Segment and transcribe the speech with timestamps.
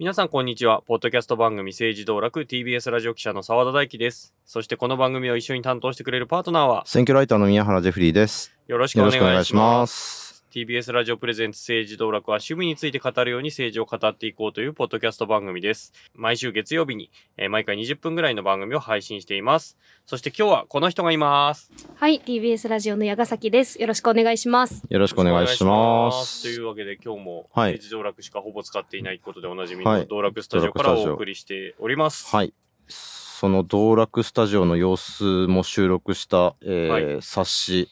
[0.00, 0.80] 皆さんこんにちは。
[0.86, 4.34] ポッドキャスト番組政治道楽 TBS ラジオ記者の澤田大樹です。
[4.46, 8.50] そしてこの番組を一緒に担当してくれるパートナーは選挙ライターの宮原ジェフリーです。
[8.66, 9.86] よろしくお願いしま。
[9.86, 10.29] す。
[10.50, 15.92] TBS ラジオプレゼンツ政治道楽は趣味について語るように政治を語っていこうというポッドキャスト番組です。
[16.12, 19.78] 毎週月曜日に、えー毎回20分ぐらいの番組を配信しています。
[20.06, 21.70] そして今日はこの人がいます。
[21.94, 23.80] はい、TBS ラジオの矢ヶ崎です。
[23.80, 24.82] よろしくお願いします。
[24.90, 26.60] よろしくお願いしまといす。
[26.60, 32.34] うわけで今日もはい政治道楽しかほぼ使っていないことでおなじみはいの道楽スタジオからお送りしております。
[32.34, 32.52] はい。
[32.88, 37.88] その道楽スタジオの様子も収録した、えーは冊子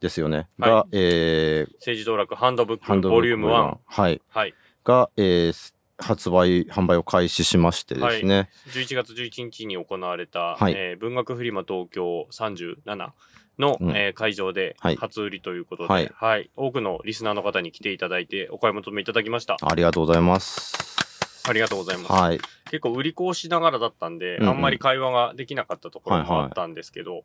[0.00, 0.48] ですよね。
[0.58, 3.78] はいが、えー政治道楽ハンドブッククボリューム1。
[3.86, 4.20] はい。
[4.28, 4.54] はい。
[4.84, 8.48] が、えー発売、販売を開始しましてですね。
[8.68, 13.10] 11月11日に行われた、はいえー文学フリマ東京37
[13.58, 19.58] の、うんえー会場ではい初売りということで、ははいい多くのリスナーの方に来ていただいてお買い求めいただきました。
[19.60, 20.90] ありがとうございます。
[21.48, 22.12] ありがとうございます。
[22.12, 22.40] はい。
[22.70, 27.24] 結構売り子をしながらだったんで、うんうんあんまり会話ができなかったところはいはいもあったんですけど、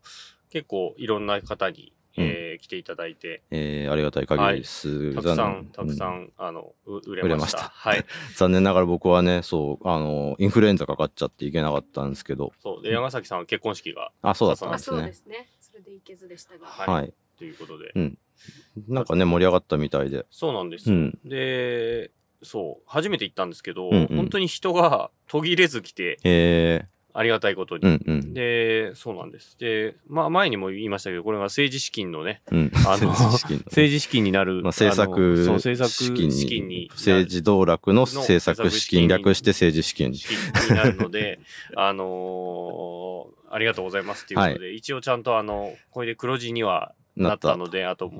[0.50, 5.14] 結構いろんな方に、えー来ていただいて、えーありがたい限りです。
[5.14, 7.24] たくさん残、たくさうんん、あの、う売れました。
[7.26, 8.04] 売れましたはい。
[8.36, 12.52] 残念ながら僕はね、そう、あの、インフルエンザかかっちゃっていけなかったんですけど。
[12.62, 12.82] そう。
[12.82, 15.12] で、山崎さんは結婚式が、あ、そうだったんあ、ですねそうで。
[15.12, 15.48] すね。
[15.60, 16.66] それでいけずでしたが。
[16.66, 17.02] はい。
[17.02, 17.12] はい。
[17.38, 17.92] ということで。
[18.88, 20.24] なんかね、盛り上がったみたいで。
[20.30, 20.96] そうなんですよ。
[20.96, 21.18] うん。
[21.24, 22.10] で、
[22.42, 26.86] そう、初めて行ったんですけど、うんうん本当に人が途切れず来て、え
[27.18, 27.82] ありがたいことに。
[27.82, 28.34] ー、うんうん。
[28.34, 29.58] で、そうなんです。
[29.58, 32.72] で、まあ前にも言いましたけど、これが政治資金のね、うん。
[32.86, 35.18] あの政治資金になる、まあ、政策
[35.54, 40.12] 政策資金資金にに、政治道楽の政策資金略して政治資金。
[40.12, 40.18] に
[40.70, 41.40] なるので、
[41.74, 48.12] あのーありがとうございますっていうことで、一応ちゃんとあの、これで黒字にはななったので、あと。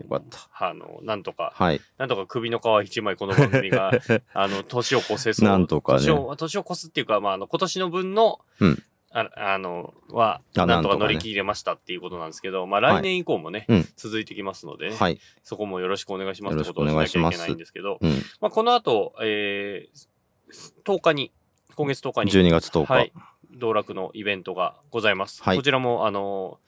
[0.58, 1.80] あの、なんとか、はい。
[1.98, 3.92] なんとか首の皮一枚この番組が、
[4.32, 5.48] あの、年を越せそう。
[5.48, 15.18] なんとかね年を、年を越すっていうか、まあ、あの、今年の分の、うんああの、は、あなんとか乗り切れましたっていうことなんですけど、まあ、来年以降もね、うん続いてきますので、ねはい。
[15.42, 18.10] そこもよろしくお願いしますってよろしくことをしなきゃいけお願いしますないんですけど、うん。
[18.40, 21.32] まあ、この後、えー、10日に、
[21.76, 22.92] 今月10日に、12月10日。
[22.92, 23.12] はい、
[23.52, 25.42] 道楽のイベントがございます。
[25.42, 26.58] はいこちらも、あの、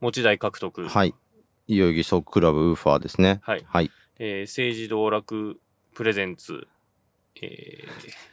[0.00, 1.14] 持ち代獲得、はい。
[1.68, 3.40] 代々木ソクラブウーファーですね。
[3.42, 3.90] はいはい。
[4.18, 5.58] えー政治道楽
[5.94, 6.66] プレゼンツ、
[7.42, 7.84] え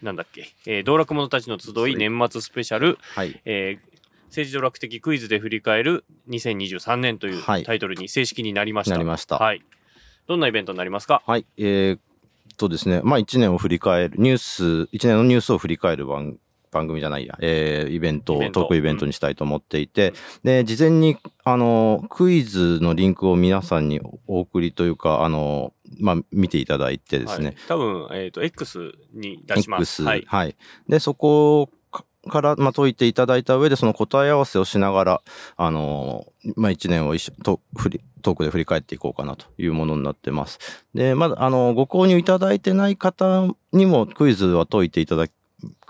[0.01, 3.41] ー、なんだっけ、えー道楽者たちの集い年末スペシャル、はい。
[3.45, 3.91] えー
[4.27, 8.95] 政治道楽的クイズで振り返る2023年というはいタイトルに正式になりました。
[8.95, 9.61] なりましたはい。
[10.27, 11.21] どんなイベントになりますか？
[11.25, 11.45] はい。
[11.57, 11.99] えーっ
[12.57, 14.63] とですね、まあ1年を振り返る、ニュース、
[14.93, 16.37] 1年のニュースを振り返る番
[16.71, 29.81] 番組じゃないや、えーイベントイベントトークイベントにしたいと思っていて、で、事前に、あの、クイズのリンクを皆さんにお送りというか、あの、まあ、見ていただいてですね、はい、多分、えっ、と、X に出します。
[29.81, 30.23] X、はい。
[30.25, 30.55] はい。
[30.87, 35.21] で、そこかから、まあ、解いていただいた上で、その答え合わせをしながら、
[35.57, 40.59] あのーまあ、一年を一緒と振りトークで振り返っていこうかなというものになってます。
[40.93, 45.27] で、まだ、あの、ご購入いただいてない方にもクイズは解いていただ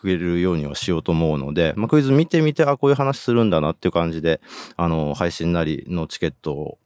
[0.07, 4.41] けるようにはしようと思うので、まあ、クイズ見てみて、あ、こういう話するんだなっていう感じで、
[4.77, 6.77] あの、配信なりのチケットを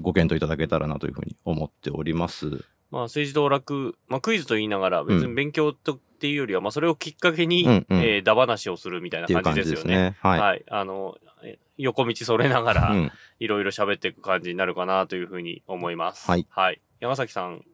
[0.00, 2.64] ご検討いただけたらなというふうに思っております。
[2.90, 9.94] まあ、政治道楽、まあ、クイズと言いながら、別に勉強とっていうよりは、まあ、それをきっかけに、うんうんえー、だ話をするみたいな感じですよね。
[9.94, 10.16] ね。
[10.20, 10.40] はい。
[10.40, 10.64] はい。
[10.68, 16.28] あの、え横道それながら、うんいろいろ喋っていく感じになるかなというふうに思います。
[16.28, 16.46] はい。
[16.50, 16.80] はい。
[16.98, 17.64] 山崎さん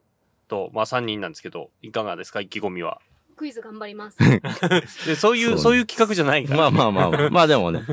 [0.47, 2.39] と、まあ3人なんですけど、いかがですか？
[2.39, 3.01] 意気込みは。
[3.35, 4.17] クイズ頑張ります。
[5.05, 6.59] で、そういう、そうそういう企画じゃないから。
[6.59, 7.83] まあまあまあまあ、 まあでもね、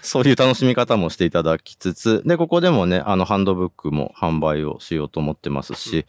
[0.00, 6.06] そういう楽しみ方もしていただきつつ、で、ここでもね、あの、ハンドブックも販売をしようと思ってますし、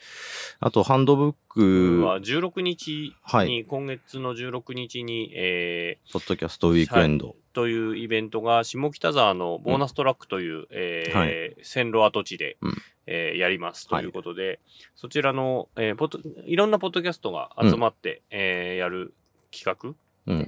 [0.60, 3.66] あと、ハンドブック、は16日に、はい。
[3.68, 11.56] 今月の16日に、えポッドキャストウィークエンド、ー、というイベントが下北沢のボーナストラックという、えーはい。
[11.64, 12.78] 線路跡地で、うん。
[13.08, 14.60] えーやりますということで、
[14.96, 19.14] そちらの、えーポッドいろんなポッドキャストが集まって、えーやる
[19.52, 19.96] 企画うん。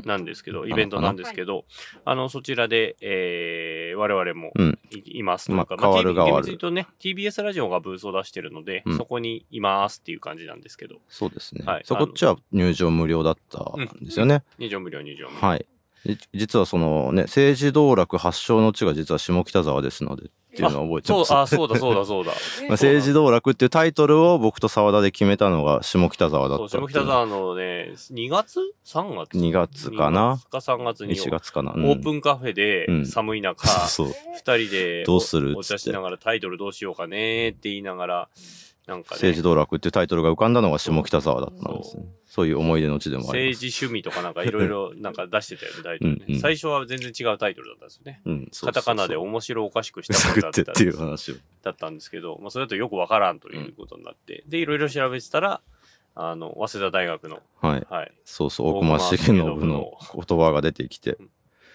[0.06, 1.66] なんですけど、んイベントなんですけど、
[2.06, 11.64] あの、そちらで、えー我々もうんい,、いますとか、まあ変わる変わるとね、TBS ラジオがブースを出してるので、うんそこにいますっていう感じなんですけど、そうですね。
[11.66, 14.44] はいそこっちは入場無料だったんですよね。
[14.60, 15.48] 入場無料入場無料。
[15.48, 15.66] はい。
[16.06, 21.34] じ実はそのね、政治道楽発祥の地が実は下北沢ですので、っていうのを覚えてます。
[21.34, 22.32] あ、そうだそうだそうだ。
[22.62, 31.72] まあ、政治道楽っていうタイトルを僕と沢田で決めたのが下北沢だった下北沢のね、2月 ?3 月？2月かな？2月か3月に1月かな？
[31.72, 34.16] オープンカフェでうん寒い中、そ うそう。
[34.34, 38.30] 二人でどうするおお茶しながらタイトルどうしようかねって言いながら
[38.88, 42.04] なんかね、政治道楽っていうタイトルが浮かんだのが下北沢だったんですね。
[42.26, 42.48] そう。
[42.48, 43.58] いう思い出の地でもあります。
[43.58, 46.26] 政治趣味とかなんかいろいろなんか出してたよね、タイトルね。
[46.28, 46.40] うんうん。
[46.42, 48.22] 最初は全然違うタイトルだったんですよね。
[48.26, 51.32] うん、そうカタカナでそう面白おかしくしたそうものだった作っていう話。
[51.32, 51.36] を。
[51.62, 55.62] だったんですけど、まあ、それだとよくわからんということになって、で、いろいろ調べてたら、
[56.16, 57.88] あの、早稲田大学の、はい。
[57.90, 61.18] はい、そうそう、大隈重信の言葉が出てきて。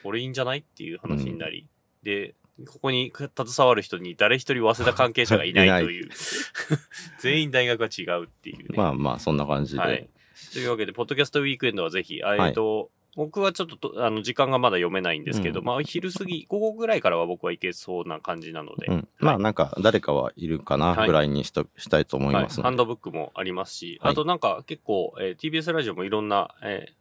[0.05, 0.59] 俺いいんじゃない？
[0.59, 1.67] っていう話になり、
[2.03, 6.09] で、ここに携わる人に誰一人早稲田関係者がいないという、
[7.21, 8.65] 全員大学が違うっていうね。
[8.77, 9.81] まあまあ、そんな感じで。
[9.81, 10.09] はい。
[10.53, 15.67] というわけで、ポッドキャストウィークエンドはぜひ、あえっと、僕はちょっととあの時間がまだ読めないんですけど、うん。
[15.67, 24.13] まあ昼過ぎ、午後ぐらいからは僕は行けそうな感じなので、うん、まあなんか誰かはいるかなはいぐらいにしと、したいと思いはい、ますので、ハンドブックもありますし、はい。
[24.13, 26.93] あとなんか結構、えー TBS ラジオもいろんな、えー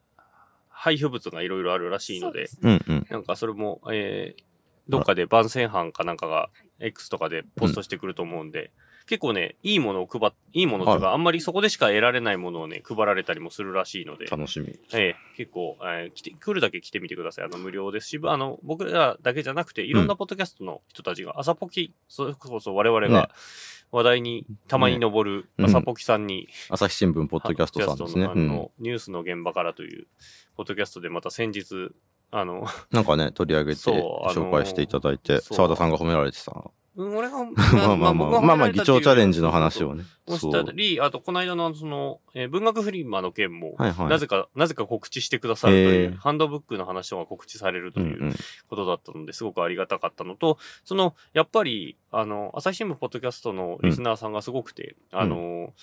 [0.77, 2.49] 配布物がいろいろあるらしいので。
[3.09, 4.43] なんかそれも、えー
[4.87, 6.49] どっかで番宣班かなんかが
[6.79, 8.71] X とかでポストしてくると思うんで、
[9.07, 14.79] 結構ね、いいものを配っ、いいものっていうか、あんまりそこでしか得られないものをね、配られたりもするらしいので、楽しみ。
[14.93, 17.45] ええ結構、えー来て、来るだけ来てみてください。
[17.45, 23.13] あの、無料ですし、あの、僕らだけじゃなくて、いろんなポッドキャストの人たちが、朝ポキ、それこそ我々ね。
[23.13, 23.29] が
[23.91, 25.65] 話題にたまに上るね。
[25.65, 28.25] 朝ポキさんに、朝日新聞ポッドキャストさんですね。
[28.25, 30.07] うんポッドキャストのあのニュースの現場からという、
[30.57, 31.91] ポッドキャストでまた先日、
[32.31, 36.51] あの、なんかね、取り上げて紹介していただいて、澤田さんが褒められてた。
[36.51, 36.63] うん
[36.97, 40.05] 俺が、まあまあまあ、まあまあ、議長チャレンジの話をね。
[40.29, 44.07] したり、あと、この間の、その、えー文学フリマの件も、はいはい。
[44.07, 48.35] なぜか、なぜか告知してくださるという、ハンドブックの話とか告知されるとうんいううん
[48.69, 55.73] ことだったので、すごくありがたかったのと、その、やっぱり、あの、朝日新聞ポッドキャストのリスナーさんがすごくて、あの、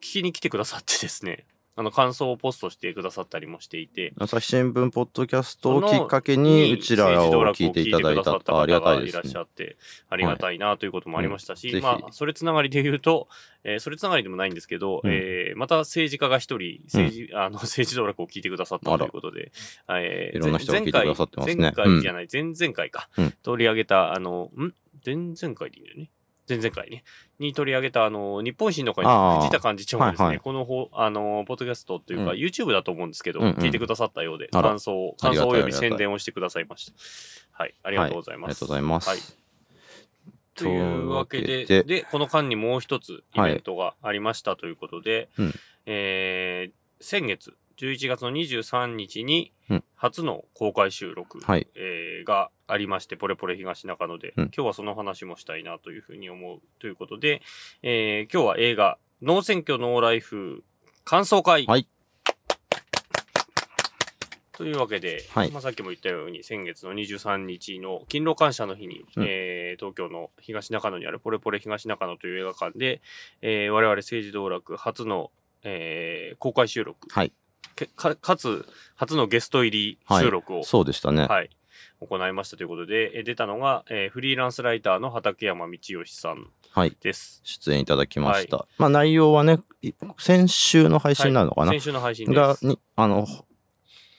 [0.00, 1.44] 聞きに来てくださってですね、
[1.78, 8.64] あの、感想をポストしてくださったりもしていて、朝日新聞ポッドキャストをきっかけに、うちらを聞いていただいた方が
[8.94, 9.24] いらっ。
[9.24, 9.76] しゃって、
[10.08, 13.28] ありがたいなということもありましたし、うんぜひまあ、それつながりで言うと、
[13.62, 15.10] えーそれつながりでもないんですけど、うん。
[15.12, 19.52] えーまた政治家が一人、政治、あの、政治道楽を聞いてくださったということで、
[19.88, 21.56] えーいろんな人が聞いてくださってますね。
[21.56, 23.34] 前回前回じゃない、前々回か、うん。
[23.42, 24.72] 取り上げた、あの、ん？
[25.04, 26.10] 前々回でいいんだよね。
[26.48, 27.04] 前々回ね。
[27.38, 30.44] に取り上げた、あの、日本維新の会あのあ藤田幹事長がですね、はいはい。
[30.44, 32.38] このほ、あの、ポッドキャストというか、うん。
[32.38, 33.54] YouTube だと思うんですけど、うんうん。
[33.54, 37.62] 聞いてくださったようで、感想感想および宣伝をしてくださいました。
[37.62, 38.50] はい、ありがとうございます。
[38.50, 39.08] ありがとうございます。
[39.08, 39.18] はい。
[40.54, 45.54] というわけで、で、この間にもう一つイベントがありましたということで、うん。
[45.86, 51.66] えー先月、11月の23日にうん、初の公開収録、はい。
[51.74, 54.44] えーがありまして、ポレポレ東中野で、うん。
[54.46, 57.42] 今日はその話もしたいなというふうに思うということで、
[57.82, 60.62] えー今日は映画、ノー選挙ノーライフ
[61.04, 61.66] 感想会。
[61.66, 61.88] はい。
[64.52, 65.50] というわけで、はい。
[65.50, 69.24] まあ、さっきも言ったように、先月の23日の勤労感謝の日に、うん。
[69.26, 73.02] えー東京の東中野にあるポレポレ東中野という映画館で、
[73.42, 75.30] えー我々政治道楽初の、
[75.62, 77.32] えー公開収録、はい。
[77.76, 81.26] けかかつ初のゲスト入り収録を、そうでしたね。
[81.26, 81.50] はい、
[82.00, 86.96] 行いましたということで、えー出たのが、えーフリーランスライターの畠山道義さんはい。
[87.00, 87.40] です。
[87.44, 88.66] 出演いただきました。
[88.78, 93.26] まあ内容はね、い先週の配信なのかな、先週の配信がに、あの、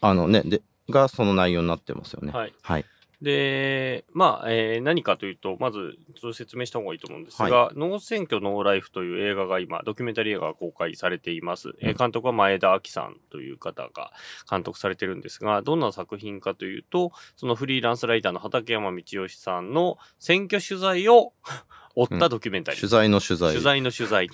[0.01, 2.31] あのね、で、がその内容になってますよね。
[2.31, 2.53] はい。
[2.61, 2.85] はい。
[3.21, 11.69] で、まあ、えー何かというと、まず、ちょっと説明した方がいいと思うんですが、はノー選挙ノーライフという映画が今、ドキュメンタリー映画が公開されています。
[11.79, 14.11] えーうん監督は前田明さんという方が
[14.49, 21.33] 監督されてるんですが、どんな作品かというと、そのフリーランスライターの畠山道義さんの選挙取材を
[21.95, 22.79] 追ったドキュメンタリー。
[22.79, 23.51] 取材の取材。
[23.51, 24.29] 取材の取材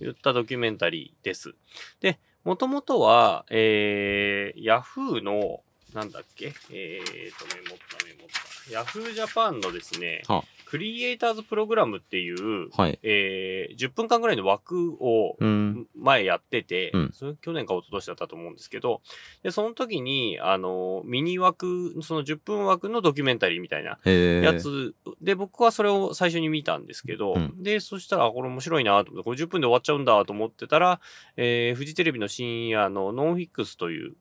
[0.00, 1.54] 言ったドキュメンタリーです。
[2.00, 5.62] で、もともとは、えー、ヤフーの、
[5.94, 6.52] なんだっけ？
[6.70, 8.72] えーと、メモったメモった。
[8.72, 12.98] ヤフージャパンのですねは、クリエイターズプログラムっていう、はい。
[13.02, 15.86] えー、10分間ぐらいの枠をうん。
[15.96, 19.02] 前やってて、うんそれ去年か一昨年だったと思うんですけど、
[19.42, 31.00] で、その時に、あの、ミニ枠、その10分枠のドキュメンタリーみたいなえー、やつで、僕はそれを最初に見たんですけど、うんで、そしたら、あこれ面白いなと思って、50分で終わっちゃうんだと思ってたら、
[31.36, 34.16] えーフジテレビの深夜のノンフィックスといううん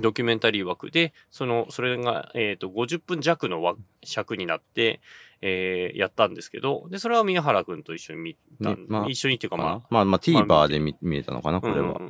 [0.00, 5.00] ドキュメンタリー枠で、その、それが、えっ、と、50分弱の枠尺になって、
[5.42, 12.00] えーやったんですけど、で、それは宮原くんと一緒に見たまあ一緒にっていうかまあ、まあまあ TVer で見見れたのかな、これは。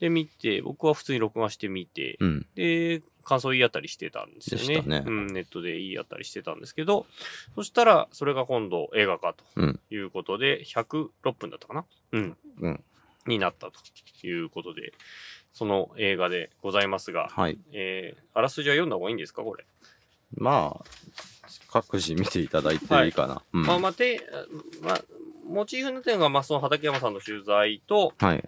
[0.00, 2.46] で見て、僕は普通に録画して見て、うん。
[2.54, 4.82] で、感想言い合ったりしてたんですよね。
[4.82, 7.06] ねうん、ネットで言い合ったりしてたんですけど、
[7.54, 11.84] そしたら、それが今度映画化うんということで、106分だったかな？
[12.12, 12.36] うん。
[12.60, 12.84] うん。
[13.26, 14.92] になったということで、
[15.54, 17.56] その映画でございますが、はい。
[17.72, 19.64] えー、あらすじは読んだ方がいいんですかこれ？
[20.36, 20.84] まあ、
[21.70, 23.42] 各自見ていただいていいかな。
[23.52, 23.62] うん。
[23.64, 24.20] まあ、まあ、て、
[24.82, 25.00] まあ、
[25.48, 28.44] モチーフの点が、まあ、その畠山さんの取材と、はい。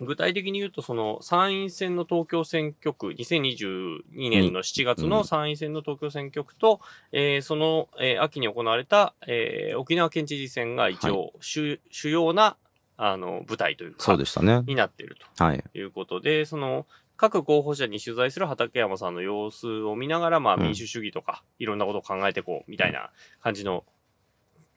[0.00, 12.56] 具体的に言うと、その参院選の東京選挙区、2022年の7月の参院選の東京選挙区と、えーその、えー秋に行われた、えー沖縄県知事選が一応、主主要な、
[12.98, 14.62] あの、舞台というか、そうでしたね。
[14.66, 15.62] になっているはい。
[15.72, 16.84] ということで、その、
[17.16, 23.84] 各候補者に取材する畠山さんの様子を見ながら、まあ、うん民主主義とか、いろんなことを考えていこう、みたいな感じの、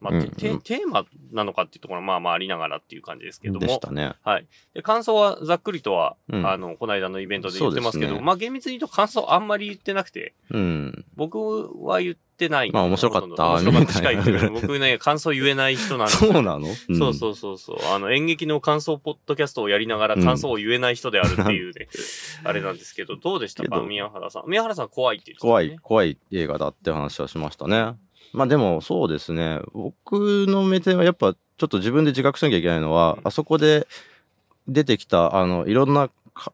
[0.02, 3.60] まあ、うんうんてテーマなのかっていうところは、まあまあありながらっていう感じですけども。
[3.60, 4.14] でしたね。
[4.24, 4.48] はい。
[4.74, 11.06] で、感想はざっくりとは、うんあの、この間のイベントで言ってますけど、ねまあ厳密に言うと感想あんまり言ってなくて、うん。
[11.16, 11.38] 僕
[11.86, 12.72] は言ってない。
[12.72, 16.14] まあ面白かった面白かったしか言って僕ね、感想言えない人なんで。
[16.14, 16.62] そうなの、う
[16.94, 17.78] んそうそうそうそう。
[17.94, 21.88] あの、演劇の感想ポッドキャストをやりながらうん感想を言えない人であるっていうね、
[22.44, 23.82] あれなんですけど、どうでしたか？
[23.82, 24.50] 宮原さん。
[24.50, 27.94] 宮原さん怖いって言ってたね怖い、怖い映画だって話はしましたね。
[28.34, 33.88] まあでもそうですね、僕の目線はやっぱちょっと自分で自覚しなきゃいけないのは、うんあそこで
[34.68, 36.54] 出てきた、あの、いろんなか、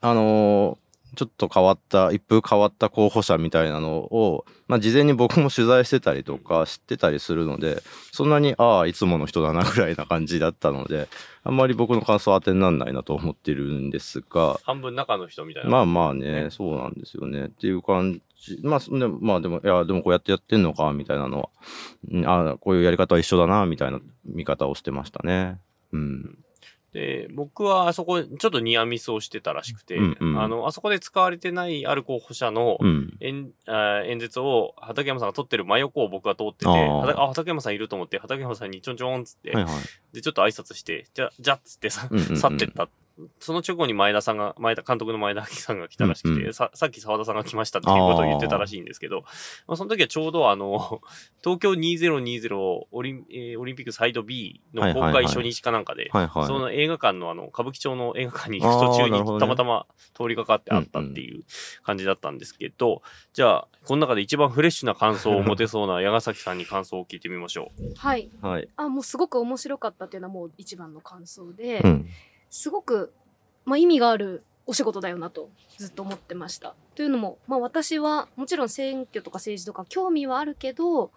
[0.00, 11.08] あのーちょっと変わった、一風変わった候補者みたいなのを、まあ事前に僕も取材してたりとか知ってたりするので、そんなに、ああ、いつもの人だなぐらいな感じだったので、
[11.42, 15.70] あんまり僕の感想は当てにならないなと思ってるんですが、半分中の人みたいな。
[15.70, 17.46] まあまあね、ねそうなんですよね。
[17.46, 18.20] っていう感じ。
[18.62, 21.48] まあ、そでもまあでも、いや、でもこうやってやってんのか、みたいなのは、
[22.10, 25.58] うんあこういうやり方は一緒だな、みたいな見方をしてましたね。
[25.92, 26.38] うん。
[26.92, 33.16] で、僕はあそこ、ちょっとニアミスをしてたらしくて、うんうんあの、あそこで使われてないある候補者のうん。
[33.20, 39.74] 演,、あ演説を畠山さんが撮ってる真横を僕が通ってて、あ、畠山さんいると思って、畠山さんにちょんちょんっつって、はいはい。
[40.14, 42.88] で、ちょっと挨拶して、じゃ、じゃっつってさ、うんうんうん去ってった。
[43.40, 49.22] その直後に前田さんが、前田、監督の前田明さんが来たらしくて、うんうんさ、さっき沢田さんが来ましたっていうことを言ってたらしいんですけど、
[49.66, 51.00] まあ、その時はちょうどあの、
[51.42, 56.10] 東京2020オリン,、えーオリンピックサイド B の公開初日かなんかで。
[56.12, 61.44] その映画館のあの、歌舞伎町の映画館に行く途中にたまたま通りかかってあったっていう
[61.82, 67.94] 感じだったんですけど、じゃあ、この中で一番フレッシュな感想を持てそうな 矢ヶ崎さんに感想を聞いてみましょう。
[67.96, 68.28] はい。
[68.42, 68.68] はい。
[68.76, 72.08] あ、もうすごく面白かったっていうのはもう一番の感想で、うん。
[72.56, 73.12] すごく、
[73.66, 76.74] まあ、意味があるお仕事だよなとずっと思ってました。
[76.94, 81.10] というのも、まあ、私はもちろん選挙とか政治とか興味はあるけど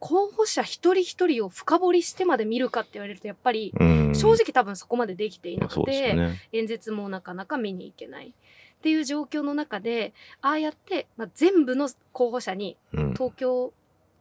[0.00, 6.40] 候補者一人一人を深掘りしてまで見るかって言われるとやっぱりうん正直多分そこまでできていなくて、よね。
[6.52, 10.12] 演説もなかなか見に行けないっていう状況の中で
[10.42, 13.72] ああやって、まあ、全部の候補者にうん東京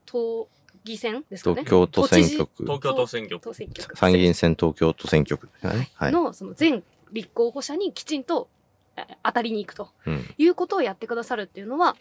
[0.05, 0.47] 都
[0.83, 2.63] 議選ですかね東京都選挙区。
[2.63, 3.43] 東京都選挙区。
[3.43, 5.89] 都選挙区参議院選東京都選挙区ですね。
[5.95, 6.11] はい。
[6.11, 8.49] のその全立候補者にきちんと
[8.95, 10.25] え当たりに行くとうん。
[10.37, 11.95] いうことをやってくださるっていうのは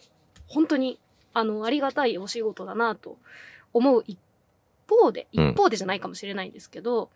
[0.47, 0.99] 本当に
[1.35, 3.17] あのありがたいお仕事だなと
[3.73, 4.19] 思う一
[4.89, 7.11] 方でうん一方でじゃないかもしれないんですけど、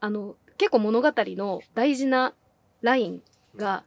[0.00, 2.34] あの結構物語の大事な
[2.80, 3.22] ライン
[3.56, 3.84] が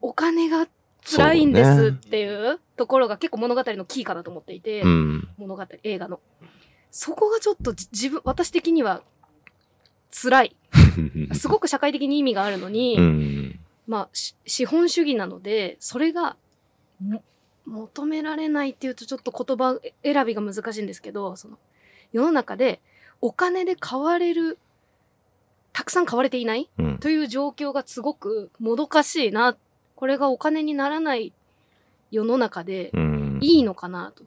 [0.00, 0.66] お金が
[1.04, 5.28] 辛いんですっていうところが結構物語のキーかなと思っていて、うん。
[5.36, 6.20] 物語映画の
[6.90, 9.02] そこがちょっとじ自分私的には
[10.10, 10.56] 辛い
[11.34, 13.60] すごく社会的に意味があるのに、うん。
[13.86, 16.36] まあし資本主義なのでそれが
[17.02, 17.22] も
[17.66, 21.58] 求められないっていうとちょっと言葉選びが難しいんですけどその
[22.12, 22.80] 世の中で
[23.20, 24.58] お金で買われる
[25.72, 26.98] たくさん買われていないうん。
[26.98, 29.56] という状況がすごくもどかしいな
[29.94, 31.32] これがお金にならない
[32.10, 33.38] 世の中でうん。
[33.40, 34.24] いいのかなと。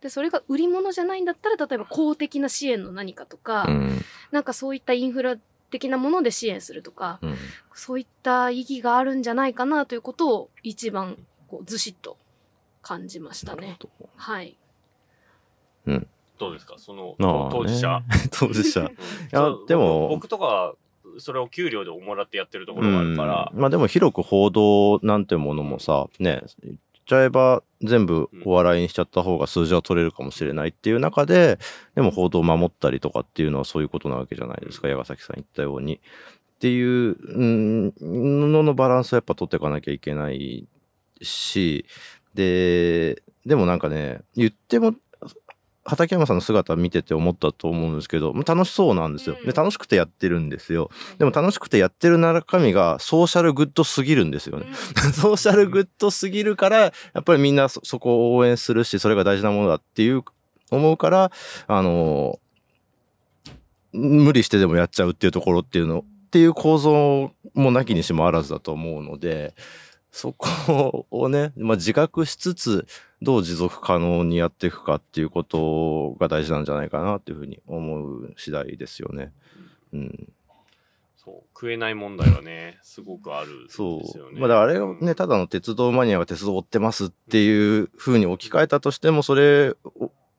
[0.00, 4.00] でそれが売り物じゃないんだったら例えば公的な支援の何かとか、うん。
[4.30, 5.36] なんかそういったインフラ
[5.70, 7.34] 的なもので支援するとか、うん。
[7.74, 11.16] そういった意義があるんじゃないかなということを一番
[11.48, 12.16] こうずしっと
[12.82, 13.78] 感じましたね。
[14.16, 14.56] はい。
[16.38, 16.74] どうですか？
[16.78, 18.00] その、ああ当事者。
[18.00, 18.80] ね 当事者。
[18.80, 18.88] うん
[19.30, 20.74] やでも僕僕とか、
[21.18, 26.42] それを給料でもらってやってるところがあるからう、んまあでも広く報道なんてものもさね
[27.06, 31.58] ちゃえば全部お笑いにしちゃった方が数字は取れるかもしれないっていう中で
[31.94, 34.88] でも報道を守ったりとかっていうのはそういうことなわけじゃないですか。
[34.88, 35.96] 矢ヶ崎さん言ったように。
[35.96, 35.98] っ
[36.62, 37.92] ていううん
[38.52, 40.68] ののバランスをやっぱ取っていかなきゃいけない
[41.20, 41.86] し。
[42.34, 44.94] ででもなんかね言っても
[45.84, 49.36] 畠山さんの姿見てて思ったと思うんですけど楽しそうなんですよ。
[49.44, 50.90] で楽しくてやってるんですよ。
[51.18, 54.66] でも楽しくてやってる中身がソーシャルグッドすぎるんですよね。
[55.12, 60.22] ソーシャルグッドすぎるから、やっぱりみんなそそこを応援するし、それが大事なものだっていう、
[60.70, 61.30] 思うから、
[61.66, 62.38] あの
[63.92, 69.54] 無理してでもやっちゃうっていうところっていうの、っていう構造もなきにしもあらずだと思うので、
[70.10, 72.86] そこをね、まあ、自覚しつつ、
[73.22, 79.32] どう持続可能にやっていくかっていうことが大事なんじゃないかなっていうふうに思う次第ですよね。
[79.92, 80.32] うん。
[81.16, 84.38] そう食えない問題はねすごくあるんですそよね。
[84.38, 84.40] う。
[84.40, 89.76] まあ、だあれがうんね、ただの鉄道マニアが鉄道を追ってますっていうふうに置き換えたとしても、それ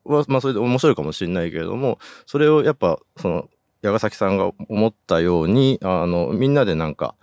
[0.04, 3.48] は、まあ、それで面白いかもしれないけれども、それをやっぱ、その、
[3.80, 7.14] 矢ヶ崎さんが思ったように、あの、みんなでなんか、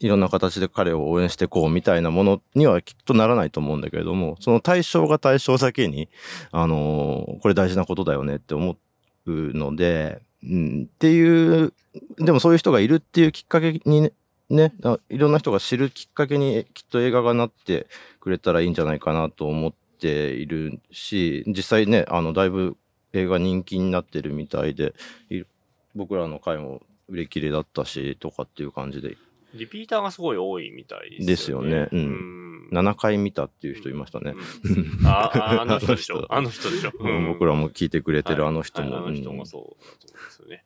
[0.00, 6.08] いろんな形で彼を応援していこうみたいなものにはきっとならないと思うんだけれども、その対象が対象だけに、
[6.50, 8.76] あのこれ大事なことだよねって思
[9.26, 11.72] うので、うん、っていう、
[12.18, 14.12] でもそういう人がいるっていうきっかけにね、
[14.50, 14.72] ね、
[15.08, 17.86] いろんな人が知るきっかけにきっと映画がなって
[18.20, 22.76] くれたらいいんじゃないかなと思っているし、実際ね、あの、だいぶ
[23.14, 24.94] 映画人気になってるみたいで、
[25.30, 25.42] い
[25.94, 29.16] 僕らの回も売れ切れだったし、とかっていう感じで、
[29.54, 31.70] リピーターがすごい多いみたいですよね。
[31.70, 32.02] ですよねうんう
[32.40, 34.34] ん7回見たっていう人いましたね。
[34.64, 36.26] うんあああの人でしょ。
[36.32, 36.92] ああの人でしょ。
[36.98, 38.90] うん僕らも聞いてくれてるあの人も。
[38.92, 40.64] はいあの人もそうだと思うんですよね。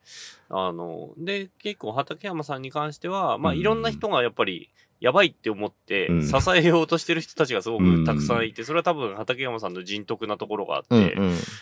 [0.50, 6.26] あの、で、結構畠山さんに関しては、まあ、うんいろんな人がやっぱり、やばいって思ってうん。
[6.26, 11.16] 支えようとしてる人たちがすごくたくさんいて、それは多分畠山さんの人徳なところがあって、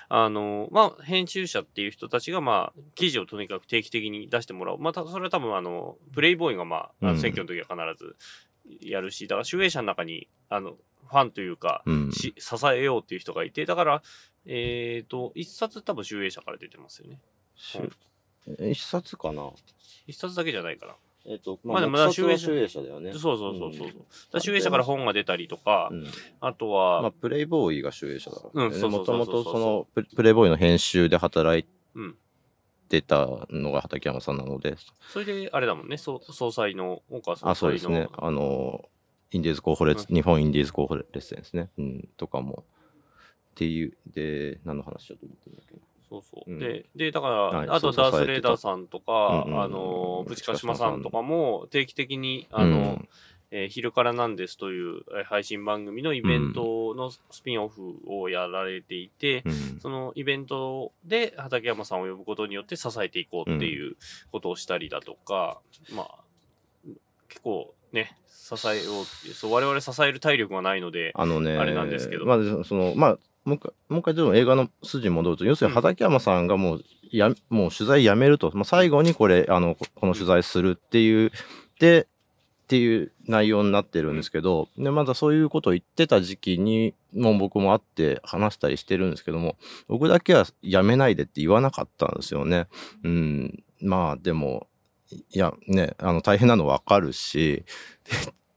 [0.09, 4.79] あの、まあ、編集者っていう人たちが、まあ、記事をとにかく定期的に出してもらう。
[4.79, 8.17] また、それは多分、あの、プレイボーイが、まあ、選挙の時は必ず
[8.81, 10.77] やるし、だから、集英社の中に、あの、
[11.09, 11.85] ファンというか、
[12.39, 14.03] 支えようっていう人がいて、だから、
[14.47, 17.21] えっ、と、一冊多分、集英社から出てますよね。
[17.55, 17.79] し
[18.61, 19.51] 一冊かな？
[20.07, 20.95] 一冊だけじゃないかな。
[21.29, 23.13] えっと、まあでもだ集英社集英社だよね。
[23.13, 23.89] そうそうそうそう。
[23.89, 24.01] んだか
[24.33, 26.07] ら集英社から本が出たりとか、うん
[26.41, 32.17] あとは、まあ、プレイボーイが集英社だから、うんそうそうもともとそのププレイボーイの編集で働いうん。
[32.89, 34.77] てたのが畠山さんなので、
[35.13, 36.21] それで、あれだもんね、総
[36.53, 37.51] 裁の、大川総裁の。
[37.51, 38.07] あ、そうですね。
[38.17, 38.89] あの、
[39.33, 41.69] インディーズ候補列、日本インディーズ候補列戦ですね。
[41.79, 42.63] うん、とかも。
[42.63, 45.75] っていう、で、何の話しようと思ってるんだっけ？
[46.09, 46.51] そうそう。
[46.51, 46.59] うん。
[46.59, 53.03] で、で、だから、はいあとダース・レーダーさんとか、うんうんあの、うんプチカシマさんとかも定期的に、あの、
[53.51, 63.97] えー昼からなんですというえー配信番組のイベントのスピンオフをやられていて、うん、うんそのイベントで畠山さんを呼ぶことによって支えていこうっていう
[64.33, 65.61] ことをしたりだとか、
[65.95, 66.19] まあ、
[67.29, 72.27] 結構ね、支えようそう、我々支える体力がないので、あのね、あれなんですけど。
[72.27, 81.31] まあ、その、まあ、もう一回、もう一回ちょっと映画の筋に戻ると、要するに畠山さんがもう、や、もう取材やめると、まあ、最後にこれ、あの、ここの取材するっていう、
[81.79, 82.09] で、
[82.65, 89.57] っていう内容になってるんですけど、で、まだそういうことを言ってた時期に、もう僕も会って話したりしてるんですけども、
[89.87, 92.67] 僕だけはやめないでって言わなかったんですよね。
[93.05, 93.63] うん。
[93.81, 94.67] まあ、でも、
[95.13, 97.65] いや、ね、あの、大変なのわかるし、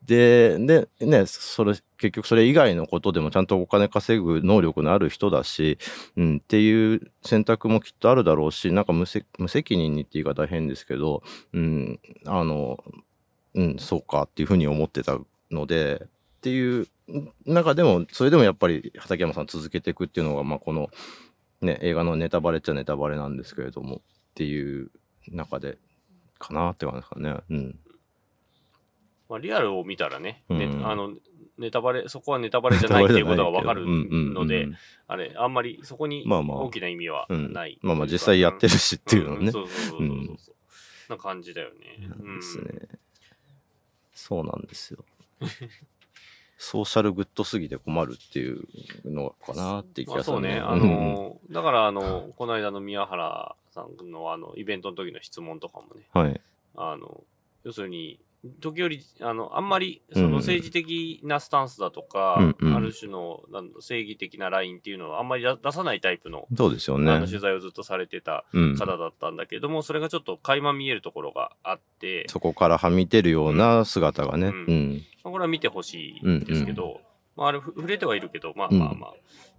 [0.10, 5.78] で、で、ね、それ、結局それ以外のことでもちゃんとお金稼ぐ能力のある人だし、
[6.18, 11.22] うん、っていう選択もきっとあるだろうし、なんか無責任にって言い方変ですけど、
[11.54, 12.84] うん、あの、
[13.54, 15.20] うん、そうかっていうふうに思ってた
[15.52, 16.08] ので、っ
[16.42, 16.88] ていう
[17.46, 20.90] 中でも、それでもやっぱり畠山さん続けていくっていうのが、まあこの、
[21.62, 24.00] ね、映画のネタバレっちゃネタバレなんですけれども、っ
[24.34, 24.90] ていう
[25.28, 25.78] 中で、
[26.40, 27.36] かなって感じですかね。
[27.52, 27.80] うん。
[29.30, 31.14] まあ、リアルを見たらね、ねうんあの、
[31.60, 34.68] ネタバレ、そこはネタバレじゃないっていうことがわかるので、
[35.08, 37.78] あれ、あんまりそこに大きな意味はうんない。
[37.82, 39.50] まあまあ実際やってるしっていうのね。
[39.50, 40.56] んそうそうそうそう。
[41.10, 42.08] な感じだよね。
[42.38, 42.88] ですうんね。
[44.14, 45.04] そうなんですよ。
[46.58, 48.68] ソーシャルグッドすぎて困るっていう
[49.06, 50.92] のかなっていう気まあそうね、がするね。
[50.92, 56.42] あの、だからあの、この間の宮原さんのあの、イベントの時の質問とかもね、うんはい。
[56.76, 57.24] あの、
[57.64, 58.20] 要するに、
[58.62, 67.28] 時折、あの、あんまり、そうんの政治的なスタンスだとか、うんうんある種の、なんだ正義的なラインっていうのはあんまり出出さないタイプの、そうですよあねの。
[67.28, 68.76] 取材をずっとされてたうん。
[68.78, 74.48] 方だったんだけども、それがちょっと垣間見えるところがあって、そこからはみ出るような姿がね。
[74.48, 74.94] ううんん。
[75.24, 77.02] まあこれは見てほしいんですけど、
[77.36, 79.14] まあ、あれふ触れてはいるけど、まあまあまあ。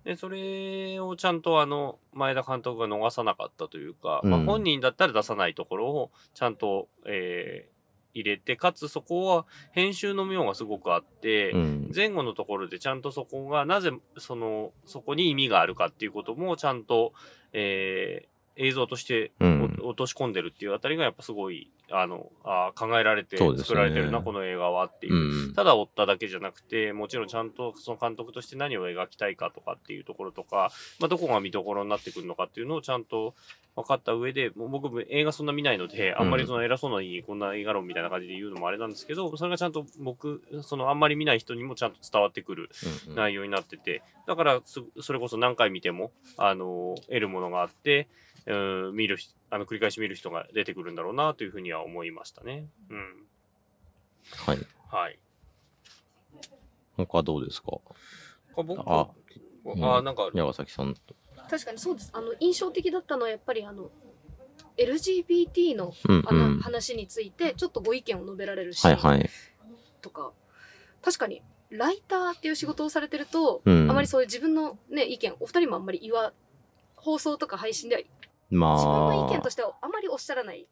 [0.04, 7.79] で、それをちゃんとあの、前田監督が逃さなかったというか、まあうん本人だったら出さないところをちゃんと、えー
[8.14, 11.90] 入れて、かつそこは編集の妙がすごくあって、うん。
[11.94, 17.12] 前後のところでちゃんとそこがなぜそのそこに意味があるかっていうこともちゃんと、
[17.52, 18.29] えー
[18.60, 25.14] 映像として落とし込んでるっていうあたりがやっぱすごいあの、あ考えられて作られてるな、この映画はっていう。
[25.14, 25.50] う。
[25.50, 25.54] ん。
[25.54, 30.70] ただ追っただけじゃなくて、もちろんちゃんとその監督として何を描きたいかとかっていうところとか、
[31.00, 33.34] まあ、どこが見どころになってくるのかっていうのをちゃんと
[33.74, 42.70] 分かった上で、もう僕も映画そんな見ないので、あんまりその偉そうなにこんな映画論みたいな感じで言うのもあれなんですけど、それがちゃんと僕、そのあんまり見ない人にもちゃんと伝わってくる
[43.08, 48.08] うん内容になってて、だからすそれこそ何回見ても、あの、得るものがあって、
[48.50, 52.66] うん、見る人、あの、繰り返し見る人が出てくるんだろうなというふうには思いましたね。
[52.90, 53.26] うん。
[54.46, 54.58] はい。
[54.90, 55.18] はい。
[56.96, 57.78] 他どうですか？
[58.56, 59.08] 僕、ああ、
[59.64, 60.94] うんなんか、矢崎さん。
[61.48, 63.90] 確かにそうですあの印象的だったのはやっぱりあの
[64.76, 66.60] LGBT のうんあのうん。
[66.60, 69.30] 話についてちょっとご意見を述べられるシーンはいはい。
[70.00, 70.32] とか、
[71.02, 73.90] 確かにライターっていう仕事をされてると、うん。
[73.90, 76.32] あまりそういう自分の、ね、意見お二人もあんまり言わ
[76.96, 78.02] 放送とか配信では
[78.50, 80.66] ま自分の意見あと、してはあまりおっしゃらない。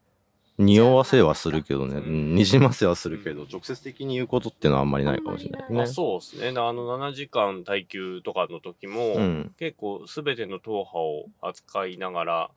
[0.58, 2.00] 匂わせはするけどね。
[2.00, 5.72] にじませはするけど、直接的に言うことってのはあんまりないかもしれない。
[5.72, 6.48] ねそうですね。
[6.48, 9.54] あの、7時間耐久とかの時も、うん。
[9.56, 12.50] 結構全ての党派を扱いながら、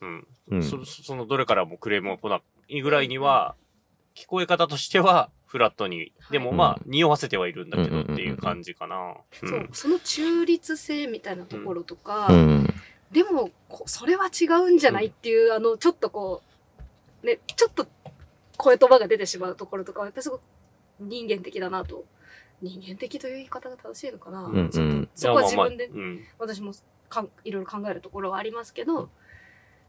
[0.00, 0.26] うん。
[0.52, 0.62] うん。
[0.62, 3.56] そそのどれからもクレームが来ないぐらいには、
[4.14, 9.16] 聞こえ方としてはフラットに、でもまあ、う匂わせてはいるんだけどっていう感じかな。
[9.42, 12.74] うそうんその中立性みたいなところとか、うん。
[13.10, 16.42] でもこそれは違うんじゃないっていう、あのちょっとこ
[17.22, 17.86] うねちょっと
[18.56, 20.42] 声言葉が出てしまうところとかはやっぱりすごく
[21.00, 22.04] 人間的だなと。
[22.62, 24.70] 人間的という言い方が正しいのかな、んうん。
[24.70, 25.90] ちょっとそこは自分で
[26.38, 26.72] 私も
[27.08, 29.10] かんいろいろ考えるところはありますけど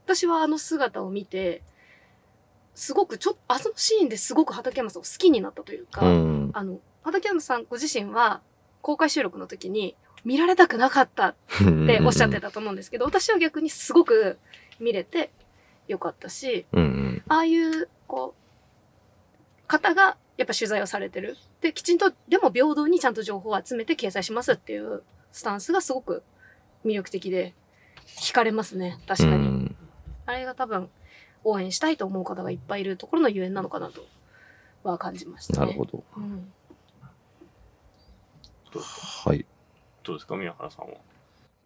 [0.04, 1.62] 私はあの姿を見て
[2.74, 6.50] すごくちょっとあのシーンですごく畠山さんを好きになったというか、うん。
[6.52, 8.42] あの畠山さんご自身は
[8.82, 9.96] 公開収録の時に
[10.26, 11.34] 見られたくなかったっ
[11.86, 14.38] ておっしゃってたと思うんですけど、私は逆にすごく
[14.80, 15.30] 見れて
[15.86, 17.22] よかったし、うんうん。
[17.28, 18.34] ああいう、こ
[19.64, 21.36] う、方がやっぱ取材をされてる。
[21.60, 26.24] で、きちんと、でも平等にちゃんと情報を集めて掲載しますっていうスタンスがすごく
[26.84, 27.54] 魅力的で、
[28.18, 28.98] 惹かれますね。
[29.06, 29.36] 確かに。
[29.36, 29.76] うん
[30.28, 30.90] あれが多分、
[31.44, 34.04] 応援したいと思う方がいっぱいいるところのゆえんなのかなと
[34.82, 35.66] は感じましたね。
[35.66, 36.02] なるほど。
[36.16, 36.52] うん。
[38.74, 39.46] はい。
[40.06, 40.94] どうですか、宮原さんは？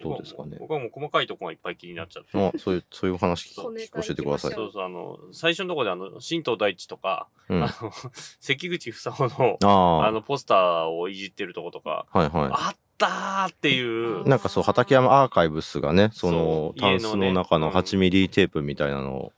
[0.03, 2.37] どうですかね僕はもう細かいところがいっぱい気になっちゃって。
[2.37, 4.53] まあ、そういう、そういう話教えてください。
[4.53, 7.62] そうそう、あの、最初のところで、あの、新藤大地とか、うん。
[7.62, 7.92] ああの、
[8.40, 9.59] 関口房夫の、
[10.03, 19.33] ああの、ポスターをいじってるとことか、はいはあったーっていうい。、なんかそう、畠山アーカイブスがね、その、そうタンスの中の家のね8ミリテープみたいなの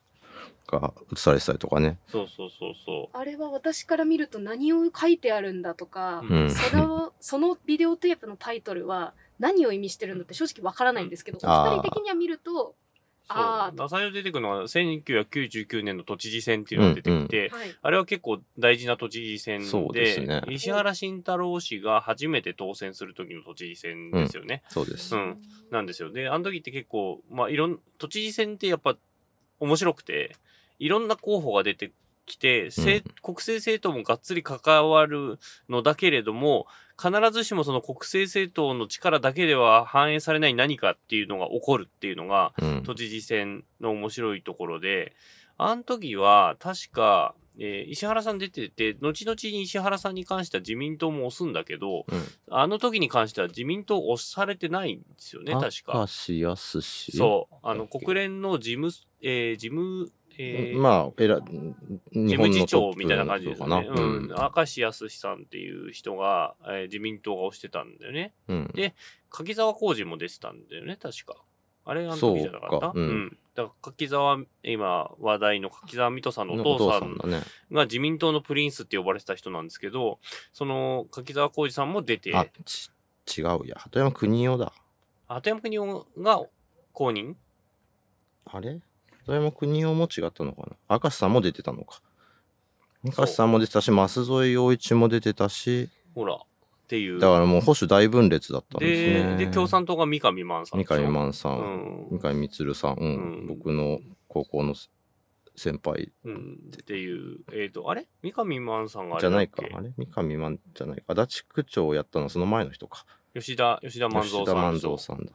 [0.79, 1.99] が映されてたりとかね。
[2.09, 12.75] そうそうそうそあれは私から見ると何を書いてあるんだとか、うんそれを そのビデオテープのタイトルは何を意味してるんだって正直わからないんですけど、お二人的には見ると、う。
[13.29, 13.89] あーそう。
[13.89, 24.63] 最初出てくるのは、1999年の都知事選っていうのが出てきて、はい、あれは結構大事な都知事選そうで、ですね石原慎太郎氏が初めて当選する時の都知事選ですよね。
[24.69, 25.19] そうですう。
[25.19, 26.11] んなんですよ。
[26.11, 28.97] で、あの時って結構、まあ、いろん、都知事選ってやっぱ
[29.61, 30.37] 面白くて、
[30.83, 31.93] いろんな候補が出て
[32.27, 36.67] きて、政国政政党もがっつり関わるのだけれども、
[37.01, 42.83] 必ずしもその国政政党の力だけでは反映されない何かっていうのが起こるっていうのが、うん。
[42.85, 45.15] 都知事選の面白いところで、
[45.57, 52.23] あの時は確か、えー石原さん出てて、後々に石原さんに関しては自民党も押すんだけど、うん
[52.55, 55.93] あの時に関しては自民党押されてないんですよね、確か。
[57.17, 57.55] そう。
[57.63, 58.91] あの、国連の事務、
[59.23, 61.51] えー事務、えーまあ、えら、事
[62.13, 63.79] 日務次長みたいな感じですかな。
[63.79, 64.29] うん。
[64.29, 68.35] 明石康さんっていう人が、えー自民党が押してたんだよね。
[68.49, 68.71] うん。
[68.75, 68.95] で
[69.31, 71.37] 柿沢浩二も出てたんだよね、確か。
[71.85, 72.71] あれあの時じゃなかった？
[72.71, 77.17] そうかうんだから柿沢、今話題の柿沢水戸さんのお父さん。
[77.71, 80.19] が自民党のプリンスって呼ばれてた人なんですけど、
[80.53, 82.91] その柿沢浩二さんも出て、あ、ち
[83.39, 83.77] 違うや。
[83.77, 84.73] 鳩山邦夫だ。
[85.29, 86.43] 鳩山国夫が
[86.93, 87.35] 公認？
[88.47, 88.81] あれ？
[89.27, 90.99] 鳩山邦夫も違ったのかな？
[91.03, 92.01] 明石さんも出てたのか。
[93.05, 96.39] 明石さんも出てたし、舛添陽一も出てたし、ほら、っ
[96.89, 97.19] ていう。
[97.19, 99.37] だからもう保守大分裂だったんですでね。
[99.37, 100.79] で、共産党が三上万さん。
[100.79, 102.19] 三上万さ、うんん。
[102.21, 104.75] 三上充さん、うんうん僕の高校の
[105.57, 106.59] 先輩うん。
[106.81, 108.07] っていう、えっ、と、あれ？
[108.23, 109.63] 三上万さんがあじゃないか。
[109.75, 109.93] あれ？
[109.97, 111.15] 三上万じゃないか。
[111.21, 113.05] 足立区長をやったのはその前の人か。
[113.35, 114.89] 吉田、吉田万吉田万蔵さんでしょ？
[114.91, 115.33] 蔵さんだ。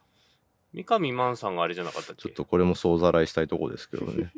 [0.74, 2.22] 三上万さんがあれじゃなかったっけ？
[2.24, 4.32] ちょっとこれも総ざらいしたいとこですけどね。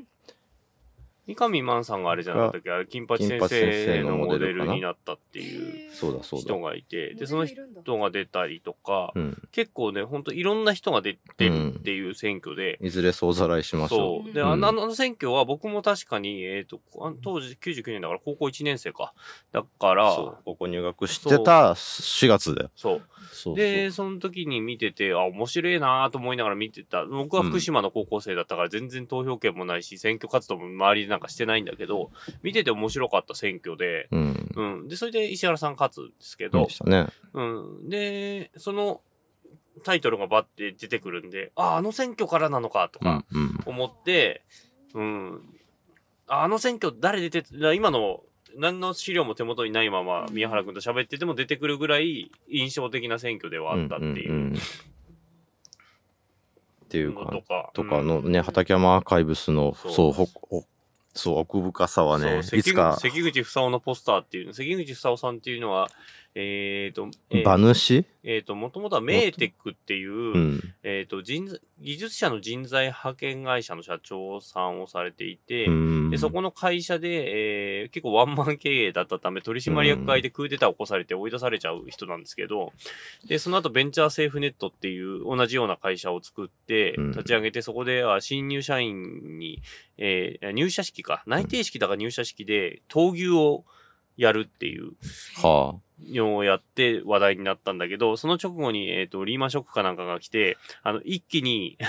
[1.35, 2.85] 三上万さんがあれじゃなかったっけ？
[2.89, 3.47] 金八先生
[3.85, 6.59] 生ののモデルになったっていう人。
[6.59, 9.41] がいて、で、その人が出たりとか、うん。
[9.51, 14.33] 結構ね、ほんといろんな人が出てるっていう選挙で、いずれ総ざらいしましょそう。
[14.33, 19.13] で、うんあのあの選挙は僕も確かに、えっ、と、あ当時99年だから高校1年生か。
[19.51, 19.95] だかう。
[19.95, 20.43] ら、そう。
[20.45, 22.71] ここ入学してた4月だよ。
[22.75, 22.97] そう。
[22.97, 23.55] そうそう。
[23.55, 27.05] で、その時に見てて、あ、面白いなと思いながら見てた。
[27.05, 32.11] 僕は福島の高校生だったから全然投票権もないし、選挙活動も周りでなんかしてないんだけど、
[32.43, 34.49] 見てて面白かった選挙で、うん。
[34.55, 34.87] うん。
[34.87, 37.07] で、それで石原さん勝つんですけどそうで、したね。
[37.33, 37.89] うん。
[37.89, 39.01] で、その
[39.83, 43.41] タイトルがバッて出てくるんで、あ、あの選挙からなのかとかうん。
[43.41, 43.59] うん。
[43.65, 44.43] 思って、
[44.93, 45.41] うん。
[46.27, 48.21] ああの選挙誰出て、今の
[48.55, 57.69] 何の資料も手元にないまま宮原君と喋ってても出てくるぐらい印象的な選挙ではあったっていんんうんっていうかのと、か。
[57.73, 60.27] とかのうんね、畠山アーカイブスの、そうそう、
[61.13, 65.89] そう、奥深さはね、いつか、関口房夫のポスターっていうの、関口房夫さんっていうのは、
[66.41, 68.05] えっ、と、えー馬主？
[68.23, 70.73] えーと、もともとはメーテックっていう、うん。
[70.83, 76.09] えっ、と、人材、技術者の人材派遣会社の社長さんをされていて、うん。
[76.09, 82.71] で、そこの会社で、えー結構ワンマン経営だったため、取締役会でクーデターを起こされて追い出されちゃう人なんですけど、
[83.27, 89.61] で、その後ベンチャーセーフネットっていう同じような会社を作ってうん、立ち上げて、そこでは新入社員に、
[89.97, 93.65] えー入社式か、内定式だか入社式で闘牛を
[94.19, 94.91] やるっていう
[95.41, 101.77] はのをやって話題になったんだけど、その直後に、えっ、と、リーマンショックかなんかが来て、あの、一気に、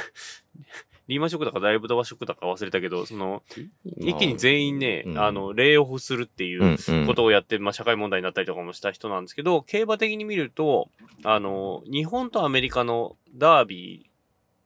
[1.08, 3.60] リーマンショックだかダイブドバショックだか忘れたけど、その、あ。
[3.98, 10.88] 一気に全員ね、うんあの、レイオフするっていうことをやって、まあ、社会問題になったりとかもした人なんですけど、競馬的に見ると、
[11.24, 14.06] あの、日本とアメリカのダービ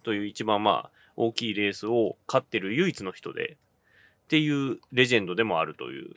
[0.03, 3.57] ーという一番まあ、大きいレースを勝ってる唯一の人で、
[4.25, 6.15] っていうレジェンドでもあるという、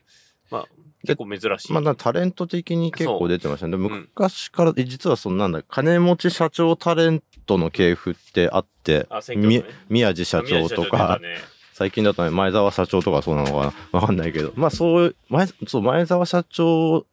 [0.50, 0.66] まあ、
[1.04, 1.74] 結構珍しい。
[1.74, 3.78] まあ、タレント的に結構出てましたね。
[3.78, 9.36] でん昔から、実はそんなんだ、金持ち社長タレントの系譜ってあって、ね。
[9.38, 11.38] み宮地社長とか、ね
[11.78, 17.06] 最近だとね、前澤社長とかそうなのかな わかんないけど、まあそういう、前、そう、前澤社長、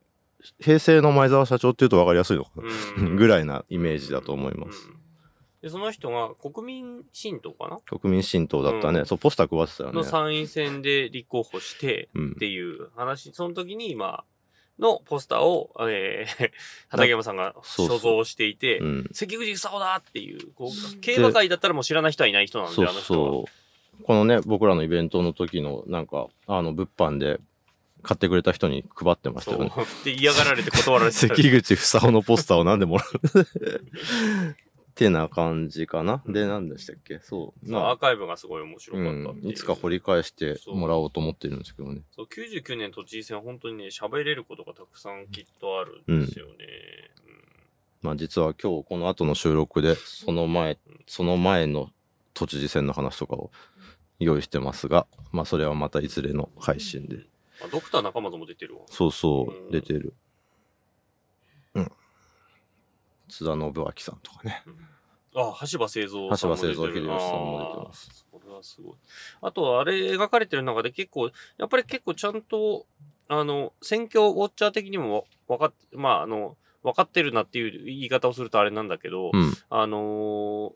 [0.58, 2.62] 平成の前澤社長っていうとわかりやすいのかな、
[2.96, 4.88] うん ぐらいなイメージだと思います。
[4.88, 4.93] うん
[5.64, 7.78] で、その人が国民新党かな？
[7.98, 9.00] 国民新党だったね。
[9.00, 9.96] うんそう、ポスター配ってたよね。
[9.96, 14.24] の参院選で立候補して、うんっていう話、その時に、まあ、
[14.78, 16.50] のポスターを、えー、
[16.90, 19.08] 畠山さんがそうそう所蔵していて、うん。
[19.12, 23.30] 関口勲だっていう、こう、競馬界だったらもう知らない人はいない人なんで、そうあの人は。
[23.30, 23.44] そ
[24.00, 24.04] う。
[24.04, 27.40] このね、僕らのイベントの時の、なんか、あの、物販で
[28.02, 29.72] 買ってくれた人に配ってましたそうよね。
[30.04, 31.28] で、嫌がられて断られてた。
[31.34, 33.44] 関口房夫のポスターをなんでもらうっ
[34.94, 36.22] てな感じかな。
[36.26, 37.18] で、何でしたっけ？
[37.20, 37.68] そう。
[37.68, 39.46] そうアーカイブがすごい面白うかったいう。
[39.46, 42.02] ん、いつか掘り返してもらおうと思ってるんですけどね。
[42.12, 46.54] そう、99年都知事選は本当にね、喋れることがたくさんきっとあるんですよね。
[48.02, 51.90] まあ実は今日この後の収録で、その前、その前の
[52.34, 53.50] 都知事選の話とかを
[54.18, 57.18] 用意してますが、まあそれはまたいずれの配信で。
[57.62, 58.82] あドクター仲間とも出てるわ。
[58.88, 60.14] そうそうう、ん出てる。
[61.74, 61.92] うん。
[63.34, 64.62] 津田信明さんとかね。
[65.34, 66.74] あ、橋場製造さんも出てる。
[66.76, 68.40] 橋場製造秀吉さんも出てますあー。
[68.40, 68.94] それはすごい。
[69.42, 72.86] あとは、あれ描かれてる中で結構、やっぱり結構ちゃんと、
[73.28, 79.52] あの、選挙ウォッチャー的にも分かっ、まあ、あの、分かってるなっていう言い方をするとあれなんだけど、うん。
[79.68, 80.72] あのー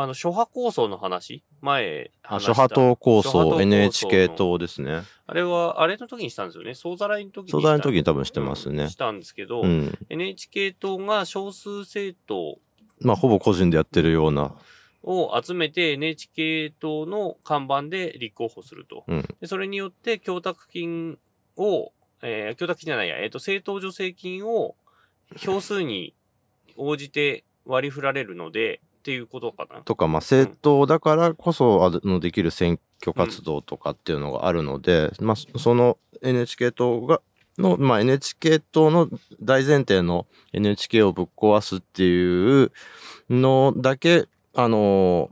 [0.00, 1.42] あの、諸派構想の話？
[1.60, 5.02] 前あ、話した、諸派党構想、NHK 党ですね。
[5.26, 6.74] あれは、あれの時にしたんですよね？
[6.74, 7.50] 総ざらいの時に。
[7.50, 9.98] 総ざらいの時に多分してますねうんしたんですけど、うん。
[10.08, 12.60] NHK 党が少数政党
[13.00, 14.54] まあほぼ個人でやってるような。
[15.02, 19.02] を集めて NHK 党の看板で立候補すると。
[19.08, 19.24] うん。
[19.40, 21.18] でそれによって供託金
[21.56, 21.90] を、
[22.22, 24.76] えー、供託金じゃないや、えっ、と、政党助成金を
[25.36, 26.14] 票数に
[26.76, 29.80] 応じて割り振られるので、っていうことかな。
[29.80, 37.22] とか、まあ政党だからこそあのできる選挙活動とかっていうのがあるので、まあそその NHK 党が、
[37.56, 39.08] の、まあ NHK 党の
[39.40, 42.70] 大前提の NHK をぶっ壊すっていう
[43.30, 45.30] のだけ、あの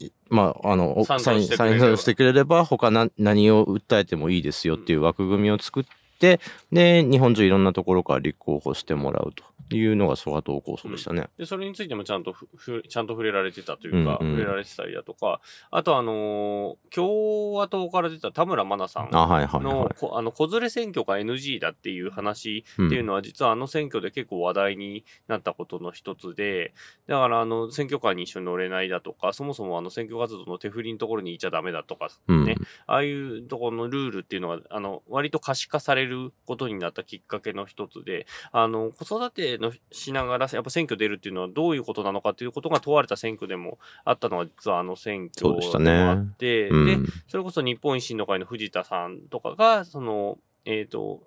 [0.00, 1.80] いまあ、あの、賛同サイン、してくれれば。
[1.80, 5.84] サインしてくれれば、他な何を訴えてもいいですよっていう枠組みを作っ
[6.18, 6.40] て、
[6.72, 9.44] で、日本中いろんなところから立候補してもらうと
[9.76, 11.28] いうのが蘇我東構想でしたね。
[11.38, 20.22] で、それについてもちゃんとふ、ふちゃんと触れられてたというか、うんうん触れられてたりだとか、あとあのー共和党から出た田村真奈さんあ、はいはいの、はい。
[20.22, 26.72] の、子連れ選挙が NG だっていう話っていうのは、実はあの選挙で結構話題になったことの一つで、
[27.06, 51.22] だからあの、選挙カーに一緒に乗れないだとか、そもそもあの、選挙活動の手振りのところにいちゃダメだとか、うんね、ああいうところのルールっていうのは、あの、割と可視化されることになったきっかけの一つで、あの、子育てのしながら、やっぱ選挙出るっていうのはどういうことなのかっていうことが問われた選挙でもあったのが、実はあの選挙そうでもあって、うんで、それこそ日本維新の会の藤田さんとかが、その、えっ、と、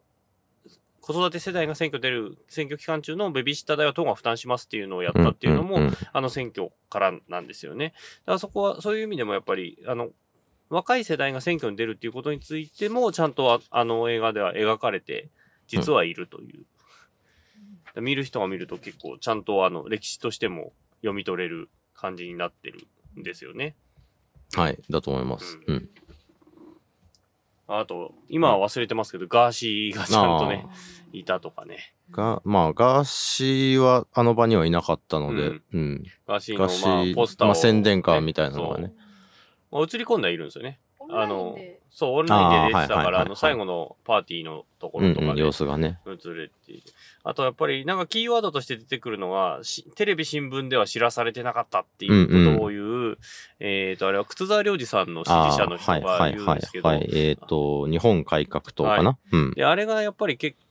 [1.02, 7.94] 子育て世代が選挙出る選挙期間中のベビーシッター代は党が負担しますっていうのをやったっていうのも、んんあの選挙からなんですよね。
[8.26, 10.10] だからそこは、そういう意味でもやっぱり、あの、
[10.70, 15.30] 若い世代が選挙に出るっていうことについても、ちゃんとああの映画では描かれて、
[15.68, 16.66] 実はいるという。
[17.96, 22.88] 見る人が見ると結構、ちゃんとあの、歴史としても読み取れる感じになってる
[23.20, 23.76] んですよね。
[24.54, 25.58] はい、だと思います。
[25.68, 25.90] ううん。
[27.68, 30.66] あと、今は忘れてますけど、ガーシーがちゃんとね、
[31.14, 31.94] いたとかね。
[32.12, 36.04] が、まあ、ガーシーはあの場にはいなかったので、ううんん。
[36.28, 38.94] ガーシーガーシの、まあ、ー、ポスターを、まあ、宣伝カーみたいなのがね。
[39.72, 40.80] まあ映り込んではいるんですよね。
[41.12, 46.00] あので、そう、オンラインで出てたから、あの、最後のパーティーのとこうんうん、ろとかで様子がね。
[46.08, 46.84] 映れている。
[47.24, 53.18] あと、やっぱり、なんかキーワードとして出てくるのが、しテレビ、新聞では知らされてなかったっていうことを言う、
[53.60, 57.10] えっ、と、あれは、靴沢良二さんの支持者の人がはいはいはい言うんですけど、はい。
[57.14, 59.52] えっ、と、日本改革党かな、うん。
[59.52, 60.66] で、あれがやっぱり結構、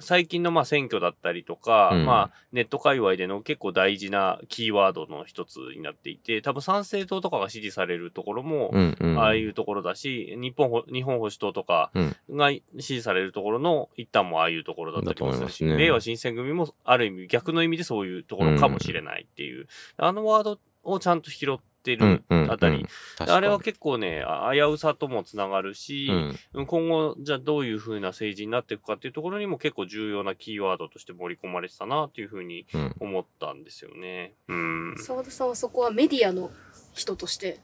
[0.00, 2.06] 最近のまあ選挙だったりとか、うん。
[2.06, 9.18] まあネット界隈での結構大事なキーワードの一つになっていて、多分参政党とかが支持されるところも、うんうん。
[9.18, 12.16] ああいうところだし、日本ほ、日本保守党とかうん。
[12.30, 15.84] が支持されるところの一旦もああいうところだったりもするし、だと思いますね。
[15.84, 22.86] 令和新選組もある意味逆の意味でそういうところかもしれないっていう、あのワードをちゃんと拾ってうんるうんうんあたり、
[23.18, 26.08] あれは結構ね、あ危うさともつながるし、
[26.54, 34.34] うん今後、じゃあどういう風な政治になっていくかっていうところにも結構重要なキーワードとして盛り込まれてたなっていう風にうん思ったんですよね。
[34.48, 34.94] うん。
[34.98, 36.50] 澤田さんはそこはメディアの
[36.94, 37.60] 人として、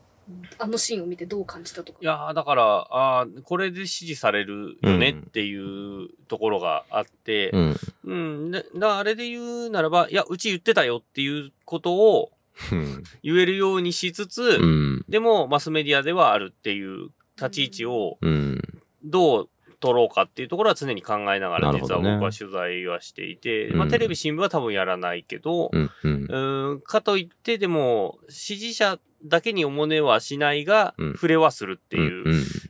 [0.58, 1.98] あのシーンを見てどう感じたとか？
[2.00, 7.76] いやーだから、ああ、これで支持されるよねっていうところがあって、うん。
[8.04, 8.50] うん。
[8.50, 12.34] でだあれで言うならば、いや、うち言ってたよっていうことをうん。
[13.22, 15.04] 言えるようにしつつ、うん。
[15.08, 18.60] でもマスメディアではあるっていう立ち位置をうん。
[19.04, 19.48] どう
[19.80, 25.90] 取ろうかっていうところは常に考えながら、実は僕は取材はしていて、うんまあテレビ、新聞は多分やらないけど、うん。
[26.02, 32.24] うんかといってでも、支持者だけにおもねはしないが、うん触れはするっていう